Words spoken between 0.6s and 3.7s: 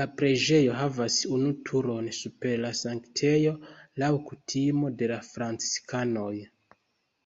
havas unu turon super la sanktejo